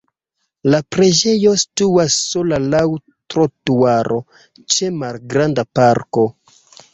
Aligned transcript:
La 0.75 0.77
preĝejo 0.93 1.51
situas 1.63 2.15
sola 2.29 2.59
laŭ 2.63 2.81
trotuaro 3.35 4.19
ĉe 4.77 4.91
malgranda 5.03 5.67
parko. 5.81 6.27